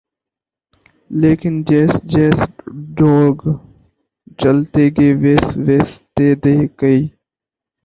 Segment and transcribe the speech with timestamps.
[1.21, 2.37] لیکن جیس جیس
[2.97, 3.41] دوڑ گ،
[4.39, 7.01] چلتے گ ویس ویس ت دھ گئی